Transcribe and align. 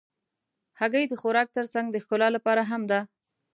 هګۍ 0.79 1.05
د 1.07 1.13
خوراک 1.21 1.47
تر 1.57 1.65
څنګ 1.73 1.87
د 1.91 1.95
ښکلا 2.03 2.27
لپاره 2.35 2.61
هم 2.69 2.81
ده. 2.91 2.99